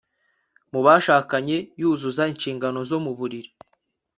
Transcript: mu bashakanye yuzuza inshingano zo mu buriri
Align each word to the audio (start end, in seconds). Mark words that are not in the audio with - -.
mu 0.71 0.79
bashakanye 0.85 1.57
yuzuza 1.81 2.23
inshingano 2.33 2.79
zo 2.89 2.97
mu 3.05 3.11
buriri 3.17 3.49